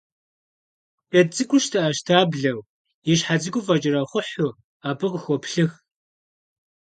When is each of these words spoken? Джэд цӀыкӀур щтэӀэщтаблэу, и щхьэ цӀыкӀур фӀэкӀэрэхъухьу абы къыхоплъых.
Джэд 1.11 1.27
цӀыкӀур 1.35 1.61
щтэӀэщтаблэу, 1.65 2.61
и 3.11 3.13
щхьэ 3.19 3.35
цӀыкӀур 3.41 3.63
фӀэкӀэрэхъухьу 3.65 4.57
абы 4.89 5.07
къыхоплъых. 5.11 5.71